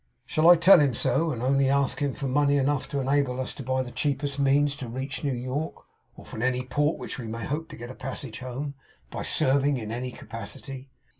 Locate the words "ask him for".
1.69-2.25